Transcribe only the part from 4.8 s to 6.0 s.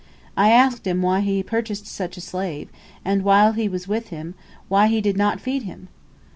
he did not feed him?